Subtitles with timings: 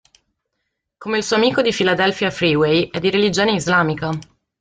[0.97, 4.09] Come il suo amico di Filadelfia Freeway, è di religione islamica.